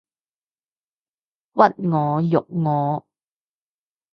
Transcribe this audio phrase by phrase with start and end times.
[1.53, 3.05] 屈我辱我